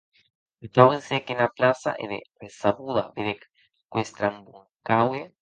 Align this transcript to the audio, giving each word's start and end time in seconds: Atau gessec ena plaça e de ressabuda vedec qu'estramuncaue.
Atau 0.67 0.85
gessec 0.93 1.23
ena 1.33 1.47
plaça 1.57 1.91
e 2.03 2.05
de 2.11 2.19
ressabuda 2.43 3.03
vedec 3.15 3.41
qu'estramuncaue. 3.91 5.21